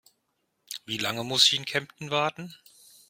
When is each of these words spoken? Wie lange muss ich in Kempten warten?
Wie 0.87 0.97
lange 0.97 1.23
muss 1.23 1.45
ich 1.45 1.59
in 1.59 1.63
Kempten 1.65 2.09
warten? 2.09 2.55